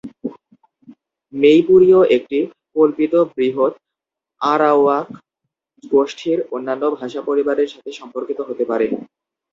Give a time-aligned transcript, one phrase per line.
[1.33, 2.39] মেইপুরীয় একটি
[2.75, 5.07] কল্পিত বৃহৎ-আরাওয়াক
[5.83, 8.85] গোষ্ঠীর অন্যান্য ভাষা পরিবারের সাথে সম্পর্কিত হতে পারে।